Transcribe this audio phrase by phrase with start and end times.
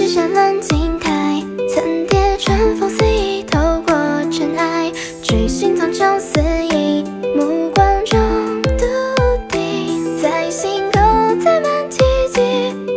[0.00, 3.94] 是山揽青台，层叠春风肆意透过
[4.32, 4.90] 尘埃，
[5.22, 6.40] 追寻苍穹肆
[6.74, 7.04] 意，
[7.36, 8.18] 目光中
[8.78, 8.86] 笃
[9.50, 11.98] 定，在星空载满奇
[12.32, 12.40] 迹，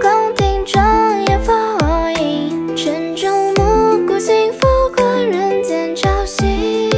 [0.00, 1.54] 宫廷庄严佛
[2.18, 6.90] 影，晨钟暮鼓幸福过人间朝夕，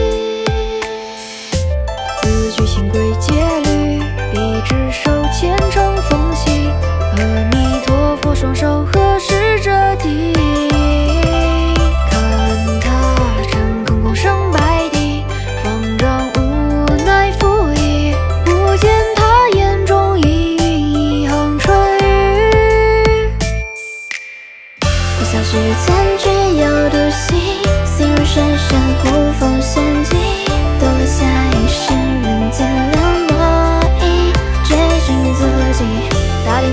[2.22, 6.70] 自居行归戒律，必执手虔诚奉行，
[7.18, 8.99] 阿弥陀佛双手合。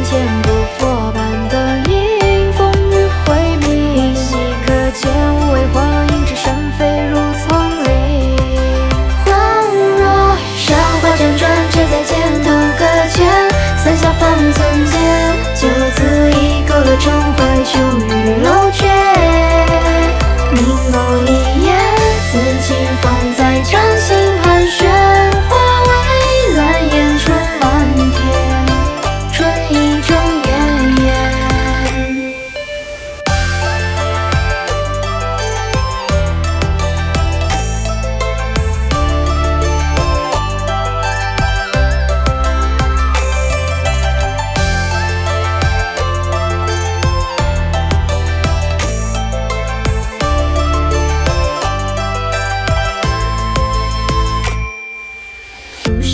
[0.09, 0.46] 大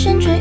[0.04, 0.33] 山泉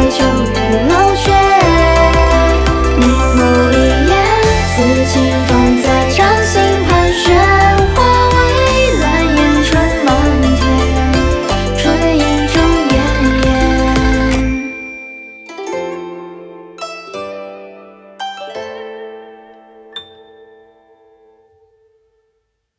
[0.00, 0.49] 的丘